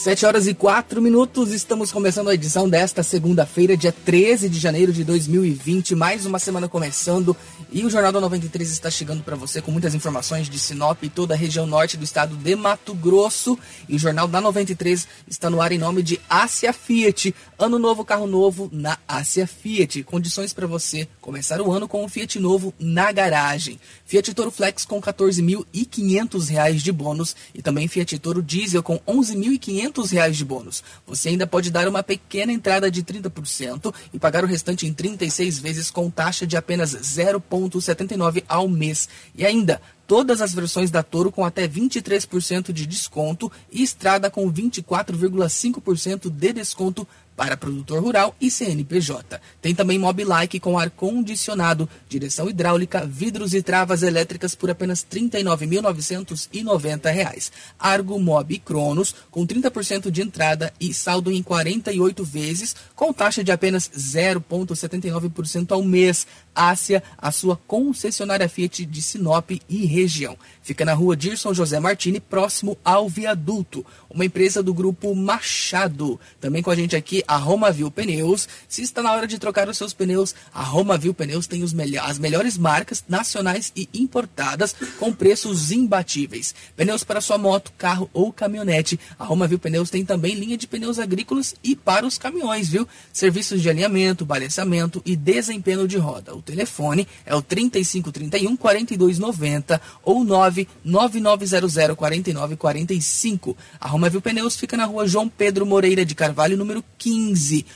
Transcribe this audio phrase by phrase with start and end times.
[0.00, 4.94] Sete horas e quatro minutos, estamos começando a edição desta segunda-feira, dia 13 de janeiro
[4.94, 5.94] de 2020.
[5.94, 7.36] Mais uma semana começando
[7.70, 11.10] e o Jornal da 93 está chegando para você com muitas informações de Sinop e
[11.10, 13.58] toda a região norte do estado de Mato Grosso.
[13.90, 17.34] E o Jornal da 93 está no ar em nome de Ásia Fiat.
[17.58, 20.02] Ano novo, carro novo na Ásia Fiat.
[20.04, 23.78] Condições para você começar o ano com um Fiat novo na garagem.
[24.10, 30.10] Fiat Toro Flex com 14.500 reais de bônus e também Fiat Toro Diesel com 11.500
[30.10, 30.82] reais de bônus.
[31.06, 35.60] Você ainda pode dar uma pequena entrada de 30% e pagar o restante em 36
[35.60, 39.08] vezes com taxa de apenas 0,79 ao mês.
[39.32, 44.52] E ainda, todas as versões da Toro com até 23% de desconto e Estrada com
[44.52, 47.06] 24,5% de desconto
[47.40, 49.40] para produtor rural e CNPJ.
[49.62, 57.50] Tem também Mobilike com ar-condicionado, direção hidráulica, vidros e travas elétricas por apenas R$ 39.990.
[57.78, 63.50] Argo Mob Cronos com 30% de entrada e saldo em 48 vezes, com taxa de
[63.50, 66.26] apenas 0,79% ao mês.
[66.54, 70.36] Ásia, a sua concessionária Fiat de Sinop e região.
[70.60, 73.86] Fica na rua Dirson José Martini, próximo ao viaduto.
[74.10, 76.20] Uma empresa do grupo Machado.
[76.40, 78.48] Também com a gente aqui, a Romavil Pneus.
[78.68, 81.72] Se está na hora de trocar os seus pneus, a Romavil Pneus tem os
[82.02, 86.52] as melhores marcas nacionais e importadas com preços imbatíveis.
[86.76, 88.98] Pneus para sua moto, carro ou caminhonete.
[89.16, 92.88] A Romavil Pneus tem também linha de pneus agrícolas e para os caminhões, viu?
[93.12, 96.34] Serviços de alinhamento, balanceamento e desempenho de roda.
[96.34, 103.56] O telefone é o 3531 4290 ou 99900 4945.
[103.80, 107.09] A Romavil Pneus fica na rua João Pedro Moreira de Carvalho, número 15.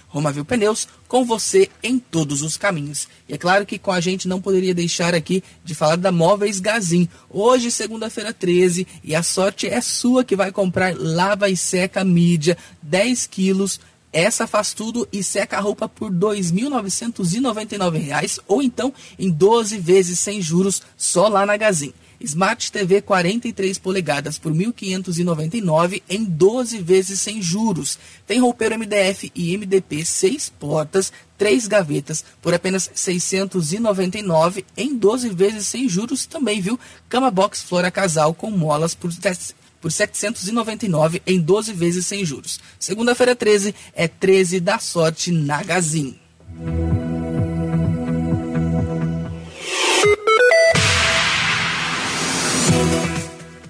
[0.09, 3.09] Romavil Pneus, com você em todos os caminhos.
[3.29, 6.61] E é claro que com a gente não poderia deixar aqui de falar da Móveis
[6.61, 7.09] Gazin.
[7.31, 12.57] Hoje, segunda-feira 13, e a sorte é sua que vai comprar lava e seca mídia
[12.83, 13.81] 10 quilos
[14.15, 20.21] essa faz tudo e seca a roupa por R$ 2.999 ou então em 12 vezes
[20.21, 21.93] sem juros só lá na Gazin.
[22.21, 27.99] Smart TV 43 polegadas por 1.599 em 12 vezes sem juros.
[28.27, 35.67] Tem roupeiro MDF e MDP 6 portas, 3 gavetas por apenas 699 em 12 vezes
[35.67, 36.79] sem juros também, viu?
[37.09, 39.11] Cama box Flora Casal com molas por
[39.85, 42.59] por 799 em 12 vezes sem juros.
[42.79, 46.19] Segunda-feira 13 é 13 da sorte na Gazin.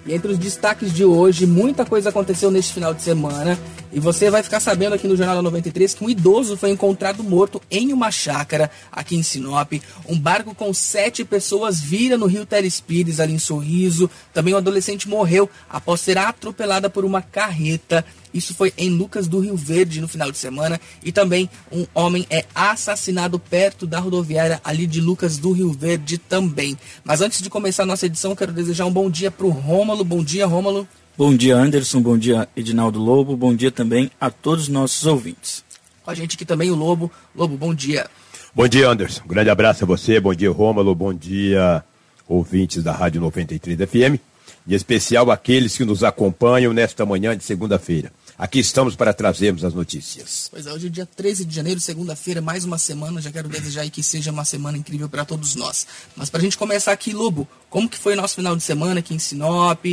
[0.06, 3.58] E entre os destaques de hoje, muita coisa aconteceu neste final de semana.
[3.94, 7.22] E você vai ficar sabendo aqui no Jornal da 93 que um idoso foi encontrado
[7.22, 9.72] morto em uma chácara aqui em Sinop.
[10.08, 14.10] Um barco com sete pessoas vira no rio Telespires, ali em Sorriso.
[14.32, 18.04] Também um adolescente morreu após ser atropelada por uma carreta.
[18.34, 20.80] Isso foi em Lucas do Rio Verde no final de semana.
[21.04, 26.18] E também um homem é assassinado perto da rodoviária ali de Lucas do Rio Verde
[26.18, 26.76] também.
[27.04, 30.02] Mas antes de começar a nossa edição, quero desejar um bom dia para o Rômulo.
[30.02, 30.88] Bom dia, Rômulo.
[31.16, 32.02] Bom dia, Anderson.
[32.02, 33.36] Bom dia, Edinaldo Lobo.
[33.36, 35.64] Bom dia também a todos os nossos ouvintes.
[36.02, 37.10] Com a gente aqui também o Lobo.
[37.36, 38.10] Lobo, bom dia.
[38.52, 39.22] Bom dia, Anderson.
[39.24, 40.18] Um grande abraço a você.
[40.18, 40.92] Bom dia, Rômulo.
[40.92, 41.84] Bom dia,
[42.26, 44.18] ouvintes da Rádio 93 FM.
[44.66, 48.10] Em especial aqueles que nos acompanham nesta manhã de segunda-feira.
[48.36, 50.48] Aqui estamos para trazermos as notícias.
[50.50, 53.20] Pois é, hoje é dia 13 de janeiro, segunda-feira, mais uma semana.
[53.20, 55.86] Já quero desejar que seja uma semana incrível para todos nós.
[56.16, 59.14] Mas para a gente começar aqui, Lobo, como que foi nosso final de semana aqui
[59.14, 59.84] em Sinop?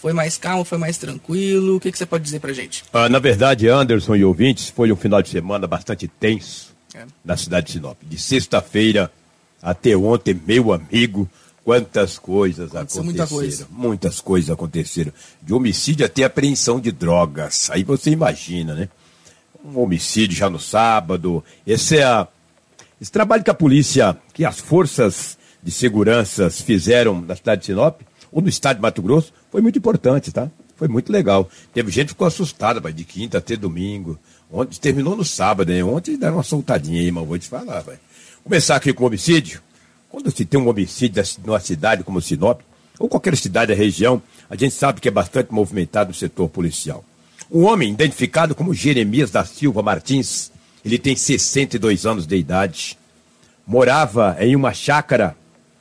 [0.00, 1.76] Foi mais calmo, foi mais tranquilo?
[1.76, 2.84] O que, que você pode dizer pra gente?
[2.90, 7.04] Ah, na verdade, Anderson e ouvintes, foi um final de semana bastante tenso é.
[7.22, 7.98] na cidade de Sinop.
[8.02, 9.12] De sexta-feira
[9.62, 11.28] até ontem, meu amigo,
[11.62, 13.04] quantas coisas Aconteceu aconteceram.
[13.04, 13.68] Muita coisa.
[13.70, 15.12] Muitas coisas aconteceram.
[15.42, 17.68] De homicídio até apreensão de drogas.
[17.70, 18.88] Aí você imagina, né?
[19.62, 21.44] Um homicídio já no sábado.
[21.66, 22.26] Esse é a,
[22.98, 28.00] esse trabalho que a polícia, que as forças de segurança fizeram na cidade de Sinop,
[28.32, 30.50] ou no estado de Mato Grosso, foi muito importante, tá?
[30.76, 31.48] Foi muito legal.
[31.74, 34.18] Teve gente que ficou assustada, vai de quinta até domingo.
[34.50, 35.84] Ontem terminou no sábado, né?
[35.84, 37.98] Ontem deram uma soltadinha aí, mas vou te falar, vai.
[38.42, 39.60] Começar aqui com homicídio.
[40.08, 42.62] Quando se tem um homicídio numa cidade como Sinop,
[42.98, 47.04] ou qualquer cidade da região, a gente sabe que é bastante movimentado o setor policial.
[47.50, 50.50] Um homem identificado como Jeremias da Silva Martins,
[50.84, 52.98] ele tem 62 anos de idade,
[53.66, 55.36] morava em uma chácara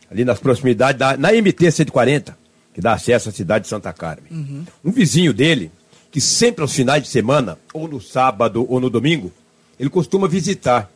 [0.10, 2.38] ali nas proximidades da na MT 140,
[2.74, 4.32] que dá acesso à cidade de Santa Carmen.
[4.32, 4.66] Uhum.
[4.86, 5.72] Um vizinho dele,
[6.12, 9.32] que sempre aos finais de semana, ou no sábado ou no domingo,
[9.80, 10.92] ele costuma visitar,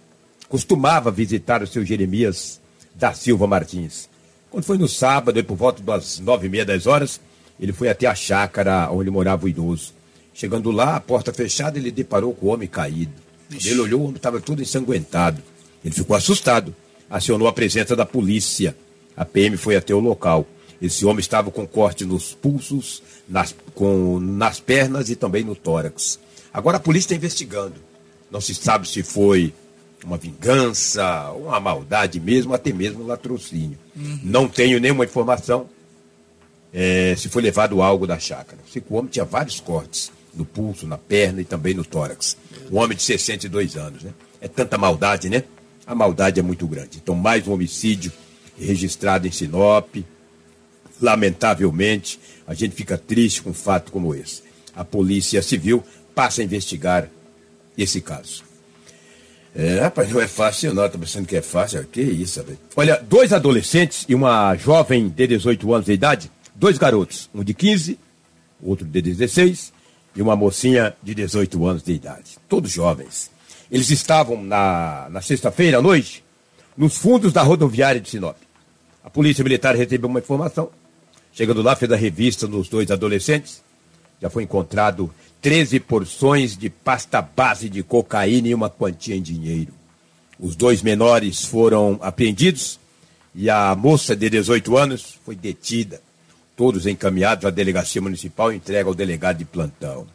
[0.49, 2.59] costumava visitar o seu Jeremias
[2.93, 4.09] da Silva Martins.
[4.49, 7.19] Quando foi no sábado, por volta das nove e meia, dez horas,
[7.59, 9.93] ele foi até a chácara onde morava o idoso.
[10.33, 13.13] Chegando lá, a porta fechada, ele deparou com o homem caído.
[13.51, 13.69] Ixi.
[13.69, 15.41] Ele olhou, o homem estava todo ensanguentado.
[15.83, 16.75] Ele ficou assustado.
[17.09, 18.75] Acionou a presença da polícia.
[19.15, 20.47] A PM foi até o local.
[20.83, 26.19] Esse homem estava com corte nos pulsos, nas, com, nas pernas e também no tórax.
[26.53, 27.75] Agora a polícia está investigando.
[28.29, 29.53] Não se sabe se foi
[30.03, 33.79] uma vingança, uma maldade mesmo, até mesmo um latrocínio.
[33.95, 34.19] Uhum.
[34.23, 35.69] Não tenho nenhuma informação
[36.73, 38.59] é, se foi levado algo da chácara.
[38.69, 42.35] Sei que o homem tinha vários cortes no pulso, na perna e também no tórax.
[42.69, 44.11] Um homem de 62 anos, né?
[44.41, 45.45] É tanta maldade, né?
[45.87, 46.97] A maldade é muito grande.
[47.01, 48.11] Então, mais um homicídio
[48.59, 49.95] registrado em Sinop.
[51.01, 54.43] Lamentavelmente, a gente fica triste com um fato como esse.
[54.75, 55.83] A Polícia Civil
[56.15, 57.09] passa a investigar
[57.77, 58.43] esse caso.
[59.55, 61.85] É, rapaz, não é fácil não, tô pensando que é fácil.
[61.85, 62.57] Que isso, velho.
[62.75, 67.53] Olha, dois adolescentes e uma jovem de 18 anos de idade, dois garotos, um de
[67.53, 67.99] 15,
[68.61, 69.71] outro de 16
[70.15, 73.31] e uma mocinha de 18 anos de idade, todos jovens.
[73.71, 76.23] Eles estavam na, na sexta-feira à noite
[76.75, 78.37] nos fundos da rodoviária de Sinop.
[79.03, 80.69] A polícia militar recebeu uma informação.
[81.33, 83.63] Chegando lá, fez a revista dos dois adolescentes.
[84.21, 89.73] Já foi encontrado 13 porções de pasta base de cocaína e uma quantia em dinheiro.
[90.39, 92.79] Os dois menores foram apreendidos
[93.35, 96.01] e a moça de 18 anos foi detida.
[96.55, 100.05] Todos encaminhados à delegacia municipal e entregue ao delegado de plantão.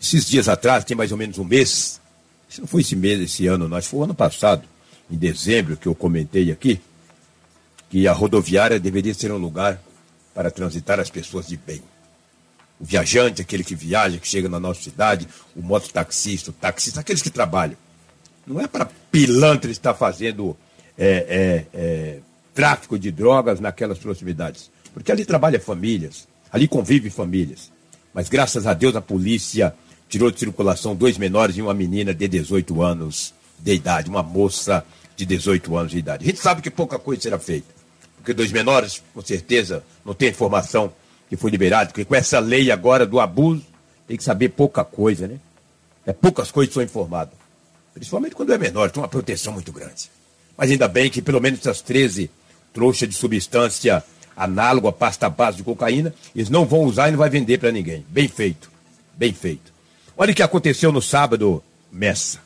[0.00, 2.00] Esses dias atrás, tem mais ou menos um mês,
[2.48, 4.62] se não foi esse mês, esse ano, nós foi o ano passado,
[5.10, 6.80] em dezembro, que eu comentei aqui,
[7.90, 9.80] que a rodoviária deveria ser um lugar
[10.36, 11.82] para transitar as pessoas de bem
[12.78, 17.22] o viajante, aquele que viaja, que chega na nossa cidade, o mototaxista, o taxista, aqueles
[17.22, 17.76] que trabalham.
[18.46, 20.56] Não é para pilantra estar fazendo
[20.96, 22.18] é, é, é,
[22.54, 24.70] tráfico de drogas naquelas proximidades.
[24.92, 27.72] Porque ali trabalha famílias, ali convive famílias.
[28.14, 29.74] Mas graças a Deus a polícia
[30.08, 34.84] tirou de circulação dois menores e uma menina de 18 anos de idade, uma moça
[35.16, 36.24] de 18 anos de idade.
[36.24, 37.75] A gente sabe que pouca coisa será feita.
[38.26, 40.92] Porque dois menores, com certeza, não tem informação
[41.28, 43.64] que foi liberado, porque com essa lei agora do abuso,
[44.04, 45.38] tem que saber pouca coisa, né?
[46.04, 47.34] É, poucas coisas são informadas.
[47.94, 50.10] Principalmente quando é menor, tem uma proteção muito grande.
[50.56, 52.28] Mas ainda bem que pelo menos essas 13
[52.72, 54.02] trouxas de substância
[54.36, 57.70] análoga à pasta base de cocaína, eles não vão usar e não vai vender para
[57.70, 58.04] ninguém.
[58.08, 58.68] Bem feito.
[59.14, 59.72] Bem feito.
[60.18, 61.62] Olha o que aconteceu no sábado,
[61.92, 62.40] Messa.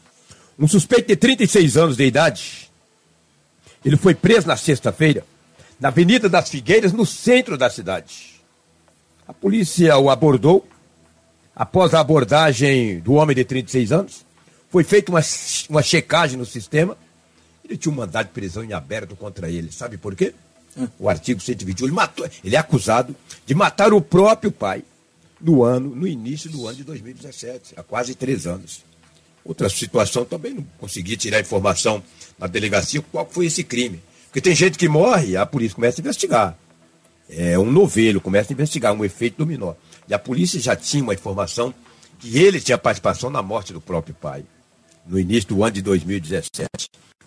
[0.58, 2.70] Um suspeito de 36 anos de idade,
[3.82, 5.24] ele foi preso na sexta-feira,
[5.80, 8.40] na Avenida das Figueiras, no centro da cidade.
[9.26, 10.68] A polícia o abordou.
[11.56, 14.24] Após a abordagem do homem de 36 anos,
[14.70, 15.20] foi feita uma,
[15.68, 16.96] uma checagem no sistema.
[17.64, 19.72] Ele tinha um mandado de prisão em aberto contra ele.
[19.72, 20.34] Sabe por quê?
[20.98, 21.86] O artigo 121.
[21.86, 24.84] Ele, matou, ele é acusado de matar o próprio pai
[25.40, 28.84] no ano, no início do ano de 2017, há quase três anos.
[29.44, 32.02] Outra situação também não consegui tirar informação
[32.38, 34.00] na delegacia qual foi esse crime.
[34.30, 36.56] Porque tem gente que morre, a polícia começa a investigar
[37.30, 39.74] é, um novelo, começa a investigar um efeito dominó.
[40.08, 41.72] E a polícia já tinha uma informação
[42.18, 44.44] que ele tinha participação na morte do próprio pai.
[45.06, 46.68] No início do ano de 2017.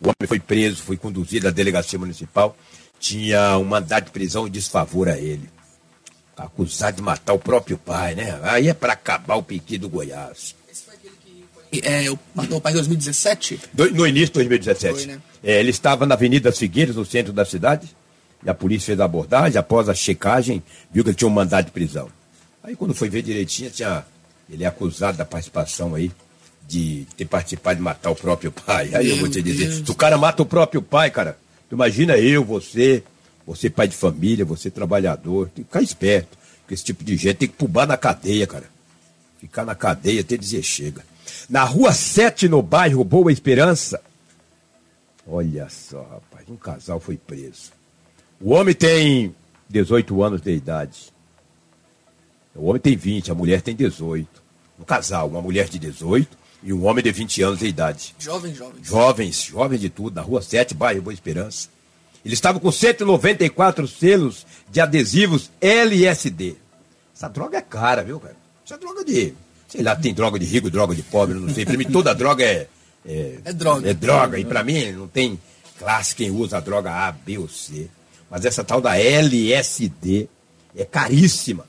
[0.01, 2.57] O homem foi preso, foi conduzido à delegacia municipal,
[2.99, 5.49] tinha um mandado de prisão em desfavor a ele.
[6.35, 8.39] Acusado de matar o próprio pai, né?
[8.43, 10.55] Aí é para acabar o piqui do Goiás.
[11.81, 13.59] É, matou o pai em 2017?
[13.73, 14.93] Do, no início de 2017.
[14.93, 15.19] Foi, né?
[15.43, 17.89] é, ele estava na Avenida Figueiras, no centro da cidade
[18.45, 20.61] e a polícia fez a abordagem, após a checagem,
[20.91, 22.09] viu que ele tinha um mandado de prisão.
[22.61, 24.05] Aí quando foi ver direitinho, tinha,
[24.49, 26.11] ele é acusado da participação aí,
[26.67, 28.89] de ter participado de matar o próprio pai.
[28.93, 29.85] Aí Meu eu vou te dizer, Deus.
[29.85, 31.37] se o cara mata o próprio pai, cara,
[31.69, 33.03] tu imagina eu, você,
[33.45, 36.37] você pai de família, você trabalhador, tem que ficar esperto.
[36.61, 38.65] Porque esse tipo de gente tem que pubar na cadeia, cara.
[39.39, 41.03] Ficar na cadeia até dizer chega.
[41.49, 44.01] Na rua 7, no bairro Boa Esperança,
[45.27, 47.71] olha só, rapaz, um casal foi preso.
[48.39, 49.35] O homem tem
[49.69, 51.11] 18 anos de idade.
[52.55, 54.27] O homem tem 20, a mulher tem 18.
[54.79, 58.15] Um casal, uma mulher de 18 e um homem de 20 anos de idade.
[58.19, 58.87] Jovens, jovens.
[58.87, 61.67] Jovens, jovens de tudo, na rua 7, bairro Boa Esperança.
[62.23, 66.55] Ele estava com 194 selos de adesivos LSD.
[67.13, 68.35] Essa droga é cara, viu, cara?
[68.65, 69.33] Essa droga de.
[69.73, 71.65] Sei lá, tem droga de rico, droga de pobre, não sei.
[71.65, 72.67] Pra mim, toda droga é.
[73.03, 73.89] É, é droga.
[73.89, 74.37] É droga.
[74.37, 75.39] E pra mim, não tem
[75.79, 77.87] classe quem usa a droga A, B ou C.
[78.29, 80.29] Mas essa tal da LSD
[80.75, 81.65] é caríssima.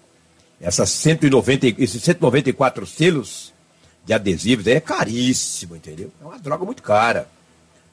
[0.60, 3.54] Essas 190, esses 194 selos
[4.04, 6.12] de adesivos é caríssimo, entendeu?
[6.20, 7.26] É uma droga muito cara.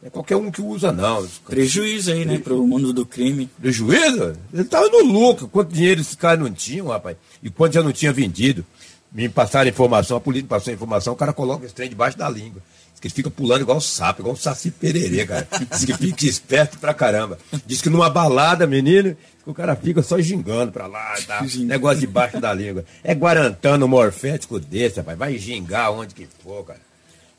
[0.01, 1.25] Não é qualquer um que usa, não.
[1.47, 3.49] Prejuízo aí, né, para o mundo do crime.
[3.61, 4.33] Prejuízo?
[4.51, 5.47] Ele estava no lucro.
[5.47, 7.15] Quanto dinheiro esses caras não tinham, rapaz?
[7.41, 8.65] E quanto já não tinha vendido?
[9.11, 12.29] Me passaram informação, a polícia passou a informação, o cara coloca esse trem debaixo da
[12.29, 12.61] língua.
[12.91, 15.47] Diz que ele fica pulando igual sapo, igual um saci pererê, cara.
[15.69, 17.37] Diz que fica esperto pra caramba.
[17.65, 21.45] Diz que numa balada, menino, o cara fica só gingando pra lá, tá?
[21.59, 22.85] negócio debaixo da língua.
[23.03, 25.17] É guarantando morfético desse, rapaz.
[25.17, 26.79] Vai gingar onde que for, cara.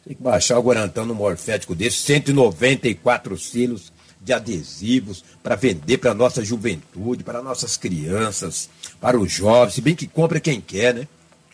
[0.05, 6.45] Tem que baixar o guarantano morfético desse, 194 quilos de adesivos para vender para nossa
[6.45, 8.69] juventude, para nossas crianças,
[9.01, 11.09] para os jovens, se bem que compra quem quer, né?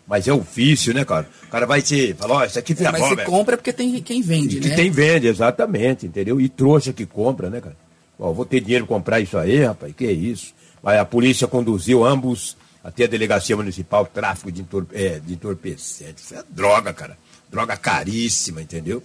[0.09, 1.29] Mas é o vício, né, cara?
[1.47, 4.23] O cara vai te falar, ó, isso aqui é, Mas você compra porque tem quem
[4.23, 4.71] vende, e né?
[4.71, 6.41] Que tem vende, exatamente, entendeu?
[6.41, 7.77] E trouxa que compra, né, cara?
[8.19, 10.55] Ó, vou ter dinheiro para comprar isso aí, rapaz, que é isso?
[10.83, 16.25] Mas a polícia conduziu ambos até a delegacia municipal, tráfico de, entorpe é, de entorpecentes.
[16.25, 17.19] Isso é droga, cara.
[17.51, 19.03] Droga caríssima, entendeu?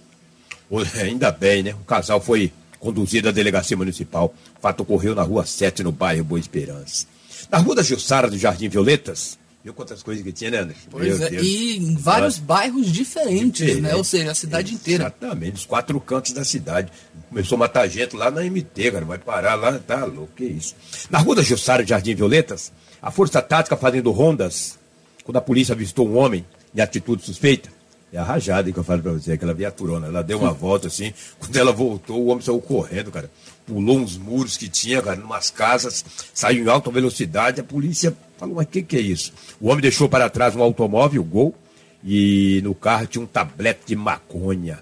[1.02, 1.74] Ainda bem, né?
[1.74, 4.34] O casal foi conduzido à delegacia municipal.
[4.56, 7.06] O fato ocorreu na rua 7, no bairro Boa Esperança.
[7.50, 10.82] Na rua da Jussara do Jardim Violetas, Viu quantas coisas que tinha, né, Anderson?
[10.90, 11.42] Pois Meu é, Deus.
[11.42, 13.80] e em vários bairros diferentes, Diferente.
[13.80, 13.94] né?
[13.94, 15.04] Ou seja, a cidade Exatamente, inteira.
[15.04, 16.92] Exatamente, os quatro cantos da cidade.
[17.30, 19.06] Começou a matar gente lá na MT, cara.
[19.06, 20.74] Vai parar lá, tá louco, que isso.
[21.08, 24.78] Na rua da Jussara Jardim Violetas, a Força Tática fazendo rondas,
[25.24, 26.44] quando a polícia avistou um homem
[26.74, 27.70] em atitude suspeita,
[28.12, 30.08] é a rajada que eu falo pra você, aquela viaturona.
[30.08, 33.30] Ela deu uma volta assim, quando ela voltou, o homem saiu correndo, cara.
[33.66, 36.04] Pulou uns muros que tinha, cara, numas casas,
[36.34, 37.62] saiu em alta velocidade.
[37.62, 39.32] A polícia falou, mas o que, que é isso?
[39.60, 41.54] O homem deixou para trás um automóvel, o Gol,
[42.04, 44.78] e no carro tinha um tablete de maconha.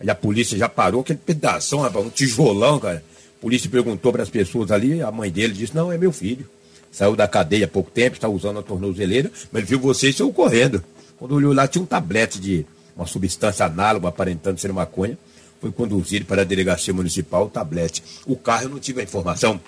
[0.00, 3.02] Aí a polícia já parou, aquele pedaço, um tijolão, cara.
[3.38, 6.48] A polícia perguntou para as pessoas ali, a mãe dele disse, não, é meu filho.
[6.90, 10.32] Saiu da cadeia há pouco tempo, está usando a tornozeleira, mas viu vocês e saiu
[10.32, 10.82] correndo.
[11.18, 12.64] Quando olhou lá, tinha um tablete de
[12.96, 15.18] uma substância análoga, aparentando ser maconha.
[15.60, 18.02] Foi conduzido para a delegacia municipal o tablete.
[18.26, 19.60] O carro, eu não tive a informação.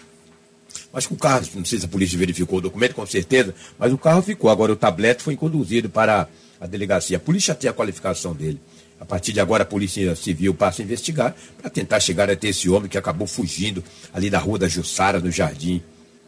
[1.06, 3.98] Que o carro, não sei se a polícia verificou o documento, com certeza, mas o
[3.98, 4.50] carro ficou.
[4.50, 6.28] Agora, o tablete foi conduzido para
[6.60, 7.16] a delegacia.
[7.16, 8.60] A polícia tem a qualificação dele.
[9.00, 12.68] A partir de agora, a Polícia Civil passa a investigar para tentar chegar até esse
[12.68, 13.82] homem que acabou fugindo
[14.12, 15.80] ali da rua da Jussara, no Jardim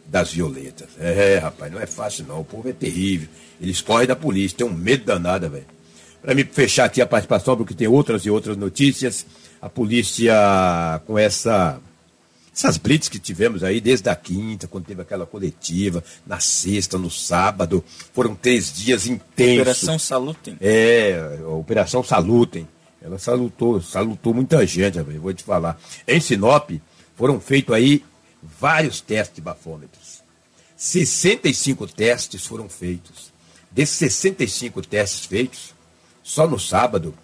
[0.05, 0.87] das Violetas.
[0.99, 2.39] É, rapaz, não é fácil não.
[2.41, 3.27] O povo é terrível.
[3.59, 5.65] Eles correm da polícia, tem um medo danado, velho.
[6.21, 9.25] Para me fechar aqui a participação, porque tem outras e outras notícias,
[9.61, 10.33] a polícia
[11.05, 11.79] com essa
[12.53, 17.09] essas blitz que tivemos aí desde a quinta, quando teve aquela coletiva, na sexta, no
[17.09, 19.61] sábado, foram três dias intensos.
[19.61, 20.57] Operação Salutem.
[20.59, 22.67] É, a Operação Salutem.
[23.01, 25.79] Ela salutou, salutou muita gente, eu vou te falar.
[26.07, 26.69] Em Sinop,
[27.15, 28.03] foram feitos aí
[28.43, 30.21] vários testes de bafômetros.
[30.75, 33.31] 65 testes foram feitos.
[33.71, 35.73] Desses 65 testes feitos,
[36.21, 37.15] só no sábado,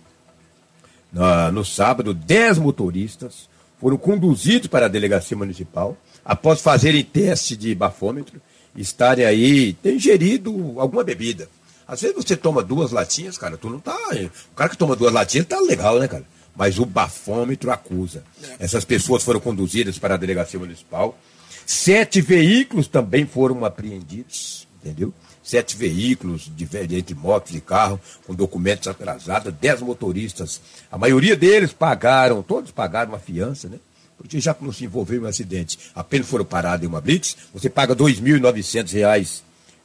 [1.12, 7.74] no, no sábado, 10 motoristas foram conduzidos para a delegacia municipal após fazerem teste de
[7.74, 8.42] bafômetro,
[8.76, 11.50] estarem aí, ter ingerido alguma bebida.
[11.88, 13.98] Às vezes você toma duas latinhas, cara, tu não tá.
[14.52, 16.26] O cara que toma duas latinhas tá legal, né, cara?
[16.54, 18.24] Mas o bafômetro acusa.
[18.60, 21.18] Essas pessoas foram conduzidas para a delegacia municipal.
[21.66, 25.14] Sete veículos também foram apreendidos, entendeu?
[25.48, 30.60] Sete veículos, de, entre motos e carro, com documentos atrasados, dez motoristas.
[30.92, 33.78] A maioria deles pagaram, todos pagaram uma fiança, né?
[34.18, 37.38] Porque já que não se envolveu em um acidente, apenas foram parados em uma blitz,
[37.54, 39.42] você paga R$ 2.900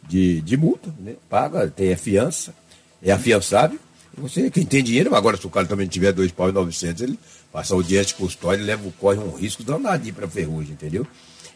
[0.08, 1.14] de, de multa, né?
[1.30, 2.52] Paga, tem a fiança,
[3.00, 3.78] é afiançável.
[4.18, 7.18] Você, quem tem dinheiro, agora se o cara também tiver dois pau e 900, ele
[7.52, 11.06] passa o diante de custódia, leva, corre um risco danadinho para ferrugem, entendeu?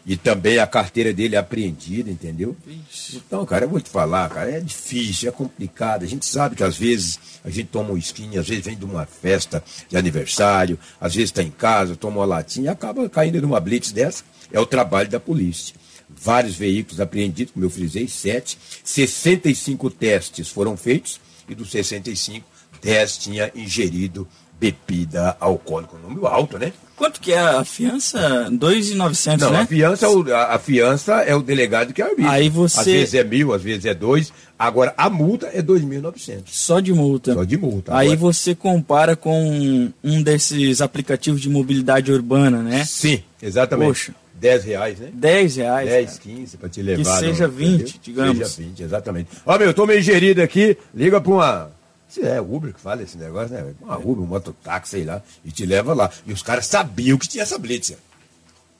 [0.07, 2.55] E também a carteira dele é apreendida, entendeu?
[2.65, 3.17] Ixi.
[3.27, 6.03] Então, cara, eu vou te falar, cara, é difícil, é complicado.
[6.03, 8.85] A gente sabe que às vezes a gente toma um skin, às vezes vem de
[8.85, 13.41] uma festa de aniversário, às vezes está em casa, toma uma latinha e acaba caindo
[13.41, 14.23] numa blitz dessa.
[14.49, 15.75] É o trabalho da polícia.
[16.09, 18.57] Vários veículos apreendidos, como eu frisei, sete.
[18.85, 22.45] 65 testes foram feitos e dos 65,
[22.81, 24.25] 10 tinha ingerido
[24.59, 25.95] bebida alcoólica.
[25.95, 26.73] Um número alto, né?
[26.95, 28.49] Quanto que é a fiança?
[28.51, 29.59] 2.900, Não, né?
[29.59, 32.31] A fiança, é a, fiança é o delegado que arbitra.
[32.31, 32.79] Aí você...
[32.79, 34.33] Às vezes é mil, às vezes é dois.
[34.57, 36.41] Agora, a multa é 2.900.
[36.47, 37.35] Só de multa?
[37.35, 37.95] Só de multa.
[37.95, 38.19] Aí Agora...
[38.19, 42.83] você compara com um desses aplicativos de mobilidade urbana, né?
[42.83, 43.87] Sim, exatamente.
[43.87, 44.13] Poxa.
[44.39, 45.09] 10 reais, né?
[45.13, 45.89] 10 reais.
[45.89, 46.35] 10, cara.
[46.35, 47.03] 15 para te levar.
[47.03, 47.93] Que seja 20, entendeu?
[48.01, 48.47] digamos.
[48.49, 49.29] Seja 20, exatamente.
[49.45, 51.76] Ó, meu, eu tô meio gerido aqui, liga para uma.
[52.09, 53.73] Se é Uber que fala esse negócio, né?
[53.81, 56.09] Uma Uber, um mototáxi, sei lá, e te leva lá.
[56.25, 57.93] E os caras sabiam que tinha essa blitz.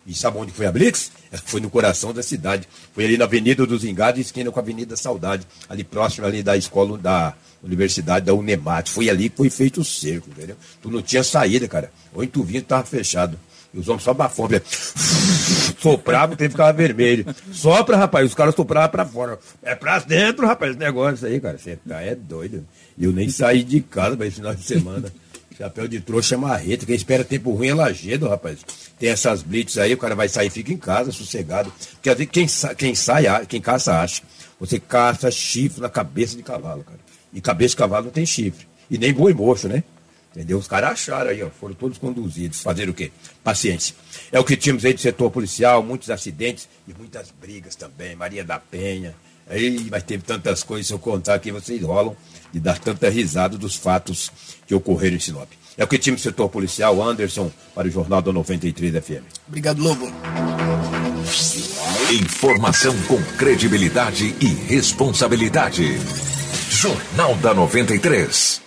[0.05, 1.11] E sabe onde foi a blitz?
[1.45, 2.67] Foi no coração da cidade.
[2.93, 6.55] Foi ali na Avenida dos Engados, esquina com a Avenida Saudade, ali próximo ali da
[6.55, 8.89] escola da Universidade da Unemat.
[8.89, 10.55] Foi ali que foi feito o cerco, entendeu?
[10.81, 11.91] Tu não tinha saída, cara.
[12.13, 13.37] Ou tu vinha, tava fechado.
[13.73, 14.47] E os homens só bafão,
[15.79, 17.25] sopravam, o tempo ficava vermelho.
[17.51, 19.39] Sopra, rapaz, os caras sopravam pra fora.
[19.61, 21.57] É pra dentro, rapaz, esse negócio aí, cara.
[21.57, 22.65] Você tá é doido.
[22.99, 25.11] Eu nem saí de casa para esse final de semana.
[25.57, 26.85] Chapéu de trouxa é marreta.
[26.85, 28.59] Quem espera tempo ruim é lajedo, rapaz.
[28.99, 31.73] Tem essas blitz aí, o cara vai sair fica em casa, sossegado.
[32.05, 34.21] Às vezes quem, quem sai, quem caça, acha.
[34.59, 36.99] Você caça chifre na cabeça de cavalo, cara.
[37.33, 38.67] E cabeça de cavalo não tem chifre.
[38.89, 39.83] E nem boi mocho, né?
[40.37, 40.59] Entendeu?
[40.59, 42.61] Os caras acharam aí, ó, foram todos conduzidos.
[42.61, 43.11] Fazer o quê?
[43.43, 43.95] Paciência.
[44.31, 48.15] É o que tínhamos aí do setor policial, muitos acidentes e muitas brigas também.
[48.15, 49.15] Maria da Penha.
[49.49, 52.15] Aí, mas teve tantas coisas, se eu contar aqui, vocês rolam
[52.53, 54.31] de dar tanta risada dos fatos
[54.67, 55.49] que ocorreram em Sinop.
[55.75, 59.23] É o que tínhamos do setor policial, Anderson, para o Jornal da 93 FM.
[59.47, 60.05] Obrigado, Lobo.
[62.11, 65.97] Informação com credibilidade e responsabilidade.
[66.69, 68.66] Jornal da 93.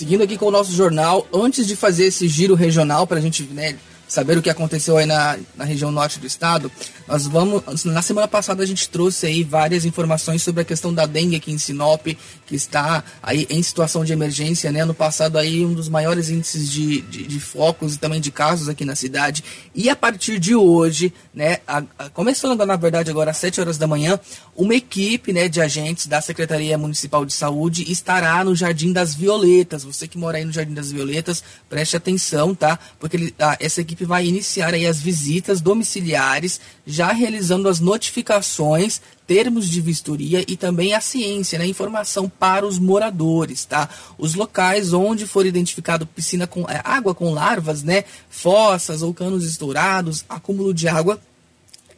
[0.00, 3.42] Seguindo aqui com o nosso jornal, antes de fazer esse giro regional para a gente
[3.42, 3.76] né,
[4.08, 6.72] saber o que aconteceu aí na, na região norte do estado,
[7.10, 7.84] nós vamos.
[7.84, 11.50] Na semana passada a gente trouxe aí várias informações sobre a questão da dengue aqui
[11.50, 12.06] em Sinop,
[12.46, 14.84] que está aí em situação de emergência, né?
[14.84, 18.68] No passado aí um dos maiores índices de, de, de focos e também de casos
[18.68, 19.42] aqui na cidade.
[19.74, 21.58] E a partir de hoje, né?
[21.66, 24.20] A, a, começando na verdade agora às 7 horas da manhã,
[24.54, 29.82] uma equipe né, de agentes da Secretaria Municipal de Saúde estará no Jardim das Violetas.
[29.82, 32.78] Você que mora aí no Jardim das Violetas, preste atenção, tá?
[33.00, 36.60] Porque ele, a, essa equipe vai iniciar aí as visitas domiciliares,
[36.90, 42.78] já realizando as notificações, termos de vistoria e também a ciência, né, informação para os
[42.78, 43.88] moradores, tá?
[44.18, 49.44] Os locais onde for identificado piscina com é, água com larvas, né, fossas ou canos
[49.44, 51.20] estourados, acúmulo de água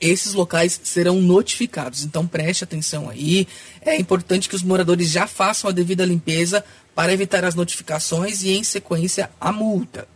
[0.03, 2.05] esses locais serão notificados.
[2.05, 3.47] Então preste atenção aí.
[3.81, 8.51] É importante que os moradores já façam a devida limpeza para evitar as notificações e,
[8.51, 10.09] em sequência, a multa.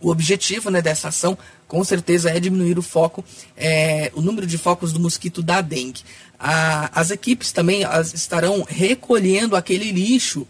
[0.00, 1.38] O objetivo né, dessa ação,
[1.72, 3.24] com certeza, é diminuir o foco,
[3.56, 6.02] é, o número de focos do mosquito da dengue.
[6.38, 10.46] A, as equipes também as, estarão recolhendo aquele lixo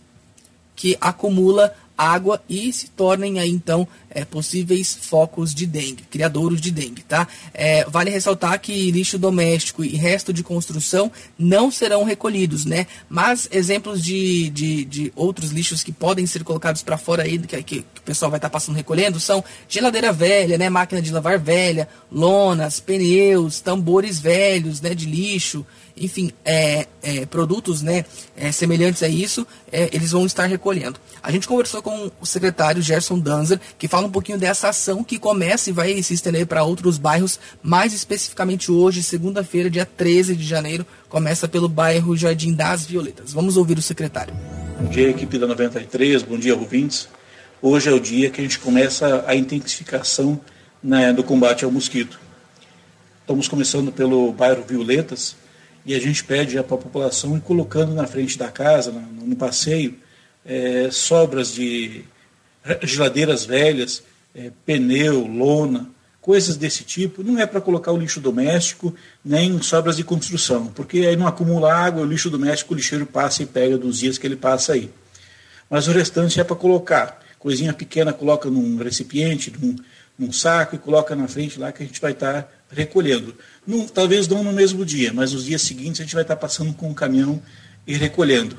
[0.75, 6.71] que acumula água e se tornem aí então é, possíveis focos de dengue, criadouros de
[6.71, 7.27] dengue, tá?
[7.55, 12.87] É, vale ressaltar que lixo doméstico e resto de construção não serão recolhidos, né?
[13.09, 17.63] Mas exemplos de, de, de outros lixos que podem ser colocados para fora aí, que,
[17.63, 20.69] que, o pessoal vai estar tá passando recolhendo, são geladeira velha, né?
[20.69, 24.95] Máquina de lavar velha, lonas, pneus, tambores velhos, né?
[24.95, 25.65] De lixo,
[26.03, 28.05] enfim, é, é, produtos né,
[28.37, 30.99] é, semelhantes a isso, é, eles vão estar recolhendo.
[31.23, 35.19] A gente conversou com o secretário Gerson Danzer, que fala um pouquinho dessa ação que
[35.19, 40.45] começa e vai se estender para outros bairros, mais especificamente hoje, segunda-feira, dia 13 de
[40.45, 43.33] janeiro, começa pelo bairro Jardim das Violetas.
[43.33, 44.35] Vamos ouvir o secretário.
[44.81, 47.09] Bom dia, equipe da 93, bom dia, ouvintes.
[47.61, 50.41] Hoje é o dia que a gente começa a intensificação
[50.83, 52.19] né, do combate ao mosquito.
[53.21, 55.37] Estamos começando pelo bairro Violetas,
[55.85, 59.37] e a gente pede para a população ir colocando na frente da casa, no, no
[59.37, 59.99] passeio,
[60.45, 62.05] é, sobras de
[62.83, 64.03] geladeiras velhas,
[64.35, 65.91] é, pneu, lona,
[66.21, 67.23] coisas desse tipo.
[67.23, 71.75] Não é para colocar o lixo doméstico, nem sobras de construção, porque aí não acumula
[71.75, 74.91] água, o lixo doméstico, o lixeiro passa e pega dos dias que ele passa aí.
[75.69, 77.21] Mas o restante é para colocar.
[77.39, 79.75] Coisinha pequena coloca num recipiente, num,
[80.17, 83.35] num saco e coloca na frente lá que a gente vai estar tá recolhendo.
[83.95, 86.91] Talvez não no mesmo dia, mas os dias seguintes a gente vai estar passando com
[86.91, 87.41] o caminhão
[87.87, 88.57] e recolhendo.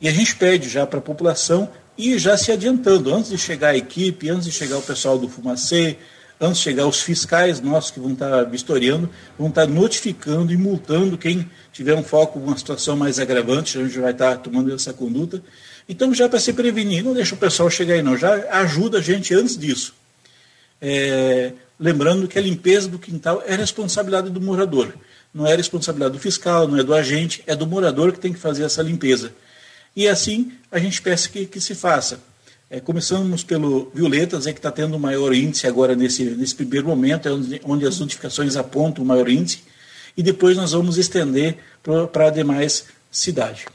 [0.00, 3.70] E a gente pede já para a população ir já se adiantando, antes de chegar
[3.70, 5.96] a equipe, antes de chegar o pessoal do Fumacê,
[6.40, 11.16] antes de chegar os fiscais nossos que vão estar vistoriando, vão estar notificando e multando
[11.16, 15.42] quem tiver um foco, uma situação mais agravante, a gente vai estar tomando essa conduta.
[15.88, 19.00] Então, já para se prevenir, não deixa o pessoal chegar aí não, já ajuda a
[19.00, 19.94] gente antes disso.
[20.80, 24.94] É, lembrando que a limpeza do quintal é responsabilidade do morador.
[25.32, 28.38] Não é responsabilidade do fiscal, não é do agente, é do morador que tem que
[28.38, 29.32] fazer essa limpeza.
[29.94, 32.20] E assim a gente peça que, que se faça.
[32.68, 36.88] É, começamos pelo Violetas, é que está tendo o maior índice agora nesse, nesse primeiro
[36.88, 39.62] momento, é onde, onde as notificações apontam o maior índice,
[40.16, 41.58] e depois nós vamos estender
[42.10, 43.66] para demais cidade.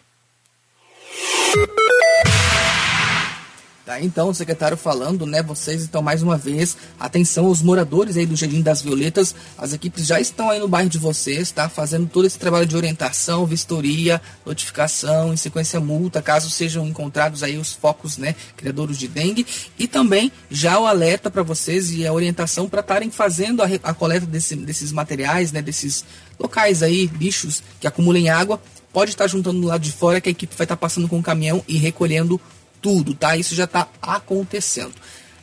[3.92, 8.26] Tá, então, o secretário falando, né, vocês então mais uma vez, atenção aos moradores aí
[8.26, 12.08] do Jardim das Violetas, as equipes já estão aí no bairro de vocês, tá, fazendo
[12.08, 17.74] todo esse trabalho de orientação, vistoria, notificação, em sequência multa, caso sejam encontrados aí os
[17.74, 19.46] focos, né, criadores de dengue,
[19.78, 23.94] e também já o alerta para vocês e a orientação para estarem fazendo a, a
[23.94, 26.06] coleta desse, desses materiais, né, desses
[26.40, 28.58] locais aí, bichos que acumulem água,
[28.94, 31.24] pode estar juntando do lado de fora que a equipe vai estar passando com o
[31.24, 32.40] caminhão e recolhendo
[32.82, 33.38] tudo, tá?
[33.38, 34.94] Isso já está acontecendo.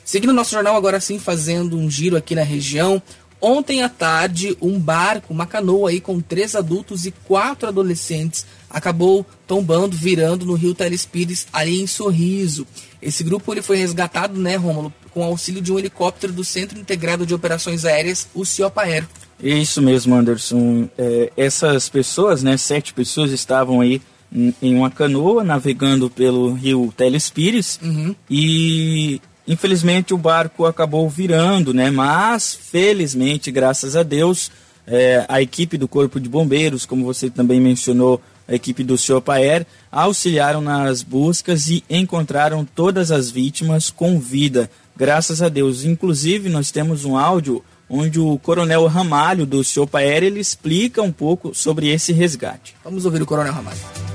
[0.05, 3.03] Seguindo nosso jornal agora sim, fazendo um giro aqui na região.
[3.41, 9.25] Ontem à tarde, um barco, uma canoa aí com três adultos e quatro adolescentes acabou
[9.47, 12.67] tombando, virando no rio Telespires, ali em Sorriso.
[13.01, 17.25] Esse grupo ele foi resgatado, né, Rômulo, com auxílio de um helicóptero do Centro Integrado
[17.25, 19.07] de Operações Aéreas, o CIOPAER.
[19.41, 20.89] Isso mesmo, Anderson.
[20.99, 27.79] É, essas pessoas, né, sete pessoas estavam aí em uma canoa navegando pelo rio Telespires
[27.83, 28.15] uhum.
[28.29, 31.91] e infelizmente o barco acabou virando, né?
[31.91, 34.51] Mas felizmente, graças a Deus,
[34.87, 39.21] é, a equipe do Corpo de Bombeiros, como você também mencionou, a equipe do Senhor
[39.21, 45.85] Paer, auxiliaram nas buscas e encontraram todas as vítimas com vida, graças a Deus.
[45.85, 51.13] Inclusive, nós temos um áudio onde o Coronel Ramalho do Senhor Paer, ele explica um
[51.13, 52.75] pouco sobre esse resgate.
[52.85, 54.08] Vamos ouvir o Coronel Ramalho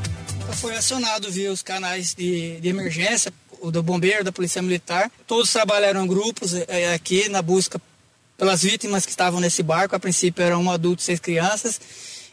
[0.64, 5.12] foi acionado via os canais de, de emergência, o do bombeiro, da polícia militar.
[5.28, 7.82] Todos trabalharam em grupos é, aqui na busca
[8.38, 9.94] pelas vítimas que estavam nesse barco.
[9.94, 11.82] A princípio eram um adulto e seis crianças.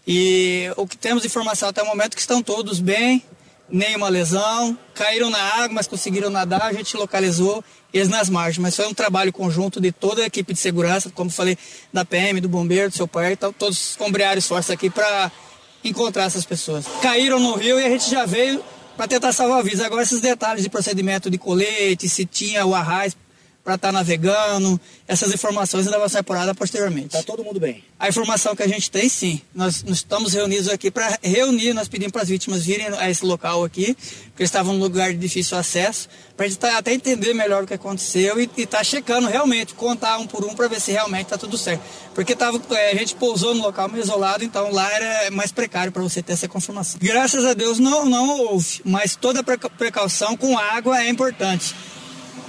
[0.07, 3.25] E o que temos de informação até o momento é que estão todos bem,
[3.69, 8.59] nenhuma lesão, caíram na água, mas conseguiram nadar, a gente localizou eles nas margens.
[8.59, 11.59] Mas foi um trabalho conjunto de toda a equipe de segurança, como falei,
[11.93, 15.33] da PM, do bombeiro, do seu pai, então, todos ombrearam esforço aqui para
[15.85, 16.85] encontrar essas pessoas.
[17.03, 18.63] Caíram no rio e a gente já veio
[18.97, 19.81] para tentar salvar vidas.
[19.81, 23.17] Agora esses detalhes de procedimento de colete, se tinha o arraiz
[23.63, 27.09] para estar tá navegando, essas informações ainda vão ser apuradas posteriormente.
[27.09, 27.85] Está todo mundo bem?
[27.99, 29.41] A informação que a gente tem, sim.
[29.55, 33.25] Nós, nós estamos reunidos aqui para reunir, nós pedimos para as vítimas virem a esse
[33.25, 33.95] local aqui,
[34.29, 37.67] porque estavam num lugar de difícil acesso, para a gente tá, até entender melhor o
[37.67, 41.25] que aconteceu e estar tá checando realmente, contar um por um para ver se realmente
[41.25, 41.83] está tudo certo.
[42.15, 45.93] Porque tava, é, a gente pousou no local meio isolado, então lá era mais precário
[45.93, 46.99] para você ter essa confirmação.
[47.03, 51.75] Graças a Deus não, não houve, mas toda precaução com água é importante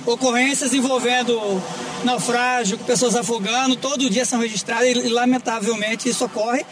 [0.05, 1.39] ocorrências envolvendo
[2.03, 6.65] naufrágio, pessoas afogando, todo dia são registradas e, lamentavelmente isso ocorre,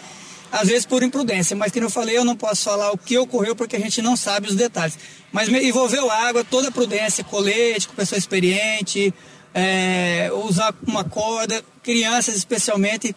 [0.51, 1.55] às vezes por imprudência.
[1.55, 4.15] Mas, como eu falei, eu não posso falar o que ocorreu porque a gente não
[4.15, 4.97] sabe os detalhes.
[5.31, 9.13] Mas envolveu água, toda prudência, colete, com pessoa experiente,
[9.53, 13.15] é, usar uma corda, crianças especialmente,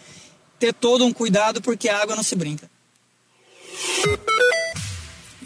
[0.59, 2.70] ter todo um cuidado porque a água não se brinca.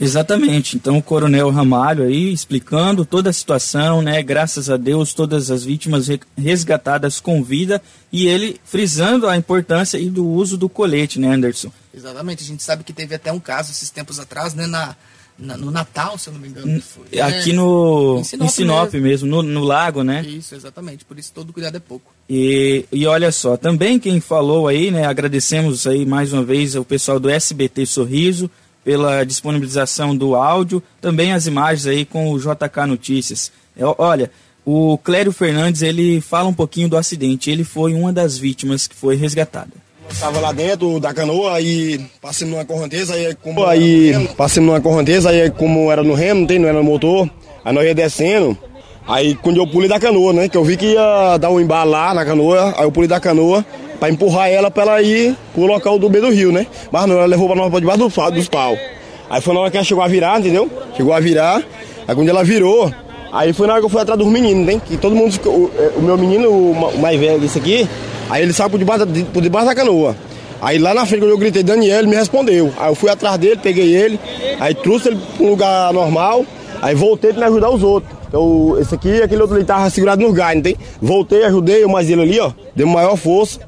[0.00, 0.76] Exatamente.
[0.76, 4.22] Então o Coronel Ramalho aí explicando toda a situação, né?
[4.22, 7.80] Graças a Deus todas as vítimas resgatadas com vida
[8.12, 11.70] e ele frisando a importância e do uso do colete, né, Anderson?
[11.94, 12.42] Exatamente.
[12.42, 14.94] A gente sabe que teve até um caso esses tempos atrás, né, na,
[15.38, 17.18] na no Natal, se eu não me engano, foi.
[17.20, 17.56] Aqui né?
[17.56, 20.22] no em Sinop, em Sinop mesmo, mesmo no, no, lago, né?
[20.22, 21.04] Isso, exatamente.
[21.04, 22.12] Por isso todo cuidado é pouco.
[22.28, 25.06] E, e olha só, também quem falou aí, né?
[25.06, 28.50] Agradecemos aí mais uma vez ao pessoal do SBT Sorriso
[28.86, 33.50] pela disponibilização do áudio, também as imagens aí com o JK Notícias.
[33.76, 34.30] É, olha,
[34.64, 37.50] o Clério Fernandes, ele fala um pouquinho do acidente.
[37.50, 39.72] Ele foi uma das vítimas que foi resgatada.
[40.08, 45.30] Estava lá dentro da canoa e passamos numa correnteza, aí como aí passamos numa correnteza,
[45.30, 47.28] aí como era no remo, não tem, não era no motor,
[47.64, 48.56] aí nós ia descendo,
[49.04, 51.90] aí quando eu pulei da canoa, né, que eu vi que ia dar um embalo
[51.90, 53.66] lá na canoa, aí eu pulei da canoa,
[53.98, 56.66] para empurrar ela para ela ir pro local do meio do rio, né?
[56.90, 58.76] Mas não, ela levou para nós para debaixo dos, dos pau.
[59.28, 60.70] Aí foi na hora que ela chegou a virar, entendeu?
[60.96, 61.62] Chegou a virar,
[62.06, 62.92] aí quando ela virou,
[63.32, 64.80] aí foi na hora que eu fui atrás dos meninos, né?
[64.84, 67.88] Que todo mundo ficou, o, é, o meu menino, o mais velho desse aqui,
[68.30, 70.14] aí ele saiu por debaixo, por debaixo da canoa.
[70.60, 72.72] Aí lá na frente, quando eu gritei Daniel, ele me respondeu.
[72.78, 74.18] Aí eu fui atrás dele, peguei ele,
[74.58, 76.46] aí trouxe ele para um lugar normal,
[76.80, 78.15] aí voltei para me ajudar os outros.
[78.28, 80.76] Então, esse aqui, aquele outro ali tava segurado no gás, não tem?
[81.00, 83.60] Voltei, ajudei, eu mais ele ali, ó, deu maior força.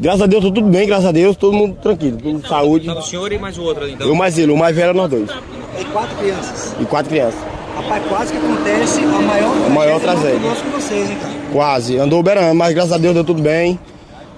[0.00, 2.88] Graças a Deus, tudo bem, graças a Deus, todo mundo tranquilo, tudo saúde.
[2.88, 4.06] Então, o senhor e mais o outro ali, então?
[4.06, 5.30] Eu mais ele, o mais velho é nós dois.
[5.78, 6.74] E quatro crianças?
[6.80, 7.40] E quatro crianças.
[7.76, 10.40] Rapaz, quase que acontece a maior, a maior tragédia.
[10.40, 11.32] com vocês, hein, cara?
[11.52, 13.78] Quase, andou beirando, mas graças a Deus deu tudo bem,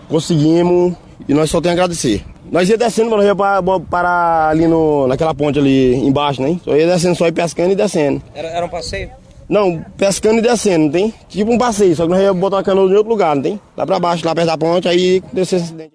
[0.08, 0.94] conseguimos
[1.28, 2.24] e nós só temos a agradecer.
[2.50, 6.60] Nós ia descendo, nós ia para, para ali no, naquela ponte ali embaixo, né?
[6.62, 8.22] Só ia descendo, só ia pescando e descendo.
[8.34, 9.10] Era, era um passeio?
[9.48, 11.14] Não, pescando e descendo, não tem?
[11.28, 13.60] Tipo um passeio, só que nós ia botar uma canoa em outro lugar, não tem?
[13.76, 15.94] Lá pra baixo, lá perto da ponte, aí desceu esse acidente.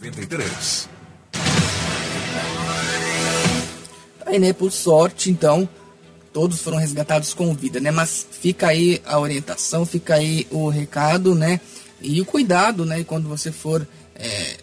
[0.00, 0.88] 93.
[4.26, 5.68] Aí, né, por sorte, então,
[6.32, 7.90] todos foram resgatados com vida, né?
[7.90, 11.60] Mas fica aí a orientação, fica aí o recado, né?
[12.00, 13.04] E o cuidado, né?
[13.04, 13.86] Quando você for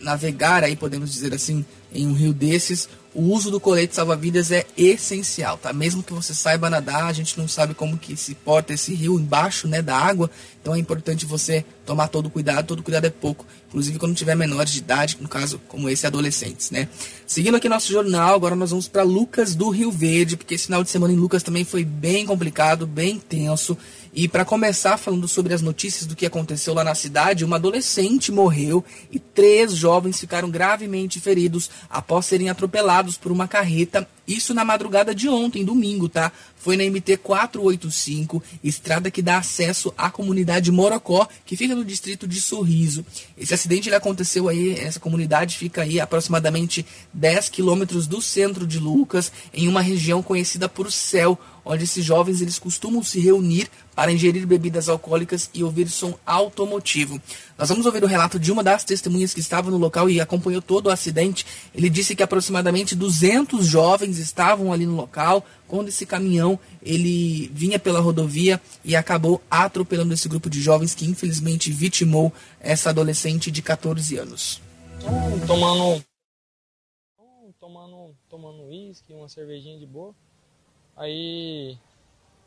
[0.07, 4.65] navegar aí, podemos dizer assim, em um rio desses, o uso do colete salva-vidas é
[4.77, 5.73] essencial, tá?
[5.73, 9.19] Mesmo que você saiba nadar, a gente não sabe como que se porta esse rio
[9.19, 10.29] embaixo, né, da água,
[10.61, 14.71] então é importante você tomar todo cuidado, todo cuidado é pouco, inclusive quando tiver menores
[14.71, 16.87] de idade, no caso como esse, adolescentes, né?
[17.25, 20.83] Seguindo aqui nosso jornal, agora nós vamos para Lucas do Rio Verde, porque esse final
[20.83, 23.77] de semana em Lucas também foi bem complicado, bem tenso,
[24.19, 28.31] e para começar falando sobre as notícias do que aconteceu lá na cidade, uma adolescente
[28.31, 34.09] morreu e três jovens ficaram gravemente feridos após serem atropelados por uma carreta.
[34.27, 36.31] Isso na madrugada de ontem, domingo, tá?
[36.57, 42.27] Foi na MT 485, estrada que dá acesso à comunidade Morocó, que fica no distrito
[42.27, 43.05] de Sorriso.
[43.37, 48.79] Esse acidente ele aconteceu aí, essa comunidade fica aí aproximadamente 10 quilômetros do centro de
[48.79, 54.11] Lucas, em uma região conhecida por Céu, onde esses jovens eles costumam se reunir para
[54.11, 57.19] ingerir bebidas alcoólicas e ouvir som automotivo.
[57.57, 60.61] Nós vamos ouvir o relato de uma das testemunhas que estava no local e acompanhou
[60.61, 61.45] todo o acidente.
[61.73, 67.77] Ele disse que aproximadamente 200 jovens estavam ali no local quando esse caminhão ele vinha
[67.77, 73.61] pela rodovia e acabou atropelando esse grupo de jovens que infelizmente vitimou essa adolescente de
[73.61, 74.61] 14 anos.
[75.45, 76.03] Tomando
[77.59, 80.15] tomando tomando uísque, uma cervejinha de boa.
[80.95, 81.77] Aí,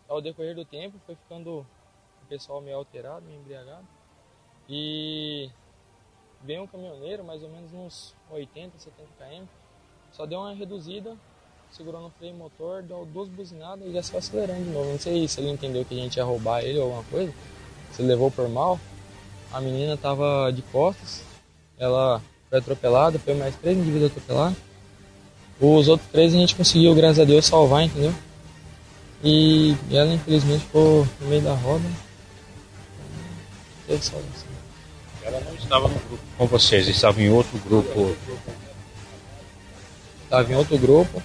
[0.09, 1.61] ao decorrer do tempo, foi ficando
[2.23, 3.87] o pessoal meio alterado, meio embriagado.
[4.69, 5.51] E
[6.43, 9.45] veio um caminhoneiro, mais ou menos uns 80, 70 km,
[10.13, 11.17] só deu uma reduzida,
[11.73, 14.91] segurou no freio motor, deu duas buzinadas e já saiu acelerando de novo.
[14.91, 17.33] Não sei se ele entendeu que a gente ia roubar ele ou alguma coisa,
[17.93, 18.79] se levou por mal.
[19.53, 21.23] A menina tava de costas,
[21.79, 24.59] ela foi atropelada, foi mais três indivíduos atropelados.
[25.61, 28.15] Os outros três a gente conseguiu, graças a Deus, salvar, entendeu?
[29.23, 31.85] E ela infelizmente ficou no meio da roda.
[33.87, 34.49] Teve salvação.
[35.23, 38.17] Ela não estava no grupo com vocês, estava em outro grupo.
[40.25, 41.23] Estava em outro grupo.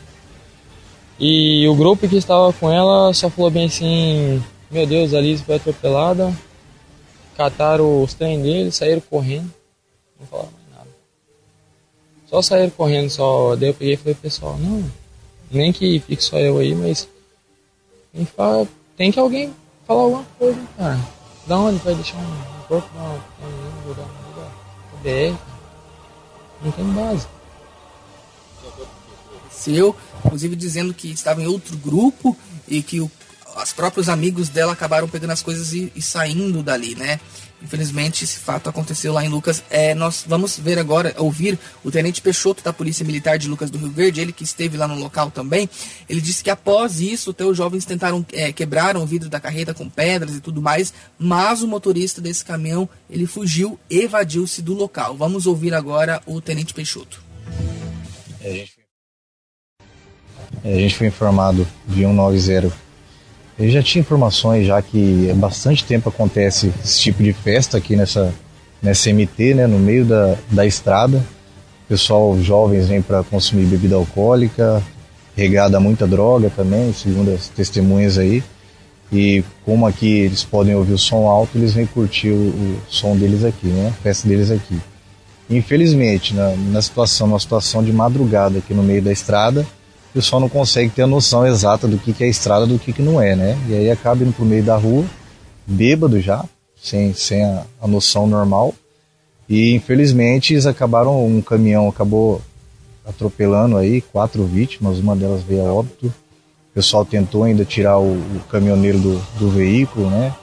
[1.20, 5.42] E o grupo que estava com ela só falou bem assim, meu Deus, a Liz
[5.42, 6.34] foi atropelada.
[7.38, 9.52] Cataram os trem dele, saíram correndo.
[10.20, 10.90] Não falaram mais nada.
[12.28, 13.56] Só saíram correndo só.
[13.56, 14.84] Daí eu peguei e falei, pessoal, não,
[15.50, 17.08] nem que fique só eu aí, mas
[18.14, 19.54] tem que, falar, tem que alguém
[19.86, 21.00] falar alguma coisa, cara.
[21.48, 24.08] Da onde vai deixar um corpo de uma menina jogar
[24.92, 25.38] no BR?
[26.64, 27.28] Não tem base.
[29.52, 29.96] Seu,
[30.26, 32.36] inclusive dizendo que estava em outro grupo
[32.68, 33.10] e que o,
[33.62, 37.20] os próprios amigos dela acabaram pegando as coisas e, e saindo dali, né?
[37.62, 39.64] Infelizmente, esse fato aconteceu lá em Lucas.
[39.70, 43.78] É, nós vamos ver agora, ouvir o tenente Peixoto da Polícia Militar de Lucas do
[43.78, 45.68] Rio Verde, ele que esteve lá no local também.
[46.08, 48.54] Ele disse que após isso, até os jovens tentaram é,
[49.00, 53.26] o vidro da carreta com pedras e tudo mais, mas o motorista desse caminhão ele
[53.26, 55.16] fugiu, evadiu-se do local.
[55.16, 57.24] Vamos ouvir agora o tenente Peixoto.
[58.42, 58.85] É, gente...
[60.66, 62.86] É, a gente foi informado via 190
[63.58, 67.96] eu já tinha informações já que há bastante tempo acontece esse tipo de festa aqui
[67.96, 68.34] nessa,
[68.82, 71.18] nessa MT, né, no meio da, da estrada.
[71.86, 74.84] O pessoal, jovens, vem para consumir bebida alcoólica,
[75.38, 78.44] regada muita droga também, segundo as testemunhas aí.
[79.10, 83.16] E como aqui eles podem ouvir o som alto, eles vêm curtir o, o som
[83.16, 84.78] deles aqui, né, a festa deles aqui.
[85.50, 89.66] Infelizmente, na, na situação, numa situação de madrugada aqui no meio da estrada,
[90.16, 92.94] o pessoal não consegue ter a noção exata do que, que é estrada do que,
[92.94, 93.58] que não é, né?
[93.68, 95.04] E aí acaba indo pro meio da rua,
[95.68, 96.46] bêbado já,
[96.82, 98.74] sem, sem a, a noção normal.
[99.50, 102.42] E infelizmente eles acabaram, um caminhão acabou
[103.06, 106.06] atropelando aí quatro vítimas, uma delas veio a óbito.
[106.06, 110.34] O pessoal tentou ainda tirar o, o caminhoneiro do, do veículo, né?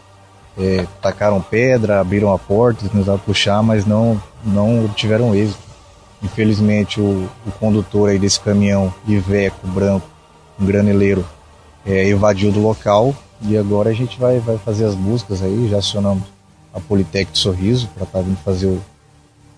[0.58, 5.71] É, tacaram pedra, abriram a porta, tentaram puxar, mas não, não obtiveram êxito.
[6.22, 10.08] Infelizmente, o, o condutor aí desse caminhão Iveco branco,
[10.60, 11.24] um graneleiro,
[11.84, 15.78] é, evadiu do local e agora a gente vai, vai fazer as buscas aí, já
[15.78, 16.22] acionamos
[16.72, 18.80] a Politec de Sorriso para estar tá vindo fazer o,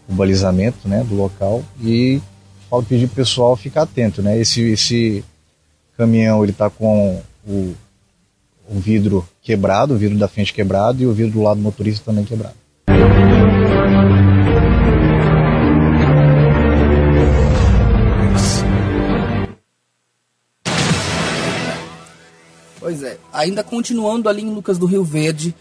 [0.08, 2.20] o, balizamento né, do local e
[2.68, 4.38] falo pedir pro pessoal ficar atento, né?
[4.38, 5.24] Esse, esse
[5.96, 7.74] caminhão ele está com o,
[8.68, 12.06] o vidro quebrado, o vidro da frente quebrado e o vidro do lado do motorista
[12.06, 12.56] também quebrado.
[22.84, 23.16] Pois é.
[23.32, 25.54] Ainda continuando ali em Lucas do Rio Verde,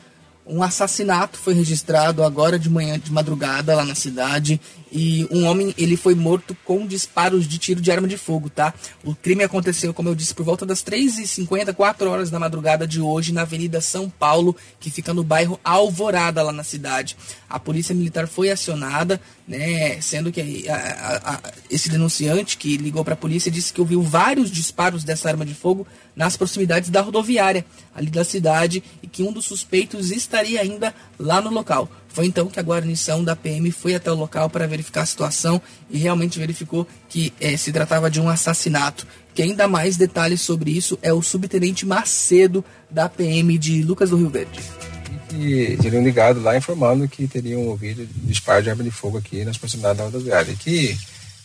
[0.45, 4.59] Um assassinato foi registrado agora de manhã, de madrugada, lá na cidade.
[4.91, 8.73] E um homem, ele foi morto com disparos de tiro de arma de fogo, tá?
[9.05, 12.99] O crime aconteceu, como eu disse, por volta das 3h50, 4 horas da madrugada de
[12.99, 17.15] hoje, na Avenida São Paulo, que fica no bairro Alvorada, lá na cidade.
[17.53, 20.01] A polícia militar foi acionada, né?
[20.01, 24.01] Sendo que a, a, a, esse denunciante que ligou para a polícia disse que ouviu
[24.01, 25.85] vários disparos dessa arma de fogo
[26.15, 27.63] nas proximidades da rodoviária
[27.93, 31.87] ali da cidade e que um dos suspeitos estaria ainda lá no local.
[32.07, 35.61] Foi então que a guarnição da PM foi até o local para verificar a situação
[35.91, 39.05] e realmente verificou que eh, se tratava de um assassinato.
[39.35, 44.17] Quem ainda mais detalhes sobre isso é o subtenente Macedo da PM de Lucas do
[44.17, 44.59] Rio Verde.
[45.34, 49.58] E teriam ligado lá informando que teriam ouvido disparo de arma de fogo aqui nas
[49.58, 50.56] proximidades da rodoviária.
[50.56, 50.98] Que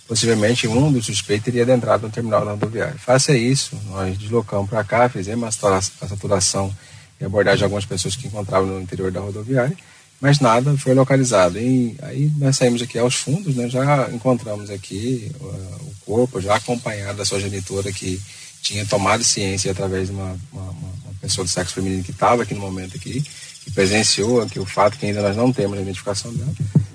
[0.08, 2.96] possivelmente um dos suspeitos teria adentrado no terminal da rodoviária.
[2.98, 6.74] Face a isso, nós deslocamos para cá, fizemos a saturação
[7.20, 9.76] e abordagem de algumas pessoas que encontravam no interior da rodoviária,
[10.20, 11.58] mas nada foi localizado.
[11.58, 16.56] E aí nós saímos aqui aos fundos, né, já encontramos aqui uh, o corpo, já
[16.56, 18.20] acompanhado da sua genitora que
[18.62, 22.54] tinha tomado ciência através de uma, uma, uma pessoa do sexo feminino que estava aqui
[22.54, 23.22] no momento aqui,
[23.70, 26.52] presenciou aqui o fato que ainda nós não temos a identificação dela.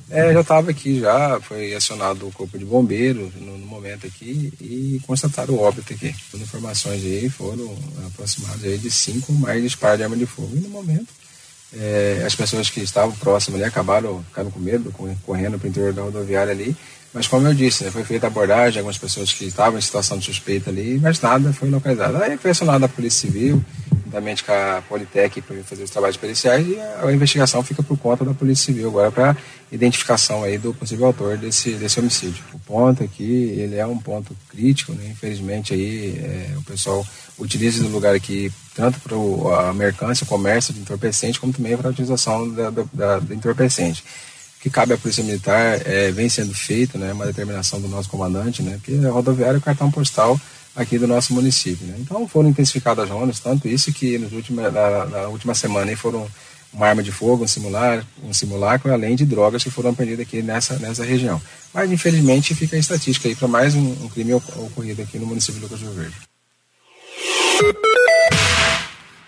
[0.10, 4.54] É, já estava aqui, já foi acionado o corpo de bombeiros no, no, momento aqui
[4.62, 6.16] e constataram o óbito aqui.
[6.32, 10.52] As informações aí foram aproximadas aí de cinco mais disparos de arma de fogo.
[10.56, 11.08] E no momento,
[11.76, 15.94] é, as pessoas que estavam próximas ali acabaram ficando com medo, correndo para o interior
[15.94, 16.76] da rodoviária ali.
[17.12, 20.26] Mas como eu disse, né, foi feita abordagem, algumas pessoas que estavam em situação de
[20.26, 22.22] suspeita ali, mas nada foi localizado.
[22.22, 23.64] Aí foi acionada a Polícia Civil,
[24.13, 27.97] juntamente com a Politec para fazer os trabalhos periciais e a, a, investigação fica por
[27.97, 29.36] conta da Polícia Civil agora para
[29.71, 32.43] identificação aí do possível autor desse, desse homicídio.
[32.54, 33.23] O ponto aqui,
[33.58, 35.10] ele é um ponto crítico, né?
[35.10, 37.06] infelizmente aí é, o pessoal
[37.39, 41.88] utiliza o lugar aqui tanto para a mercância, o comércio de entorpecente, como também para
[41.88, 44.04] a utilização da, da, da entorpecente
[44.62, 48.63] que cabe à Polícia Militar é, vem sendo feito, né, uma determinação do nosso comandante,
[48.63, 50.39] né, que a rodoviária é o cartão postal
[50.76, 51.86] aqui do nosso município.
[51.88, 51.96] Né?
[52.00, 56.28] Então foram intensificadas as rondas, tanto isso que últimos, na, na última semana aí foram
[56.74, 60.42] uma arma de fogo, um simular, um simulacro, além de drogas que foram apreendidas aqui
[60.42, 61.40] nessa, nessa região.
[61.74, 65.60] Mas infelizmente fica a estatística aí para mais um, um, crime ocorrido aqui no município
[65.60, 66.16] de Lucas do Verde.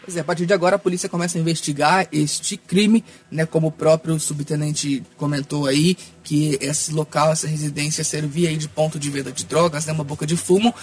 [0.03, 3.67] Pois é, a partir de agora a polícia começa a investigar este crime, né, como
[3.67, 9.09] o próprio subtenente comentou aí, que esse local, essa residência servia aí de ponto de
[9.09, 10.73] venda de drogas, né, uma boca de fumo.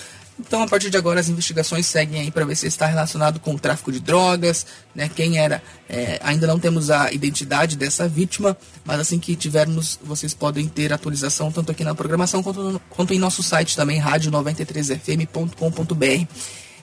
[0.46, 3.54] Então, a partir de agora, as investigações seguem aí para ver se está relacionado com
[3.54, 5.08] o tráfico de drogas, né?
[5.08, 5.62] Quem era.
[5.88, 10.92] É, ainda não temos a identidade dessa vítima, mas assim que tivermos, vocês podem ter
[10.92, 16.26] atualização tanto aqui na programação quanto, quanto em nosso site também, rádio93fm.com.br.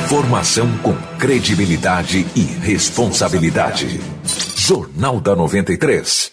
[0.05, 3.99] Informação com credibilidade e responsabilidade.
[4.55, 6.23] Jornal da 93.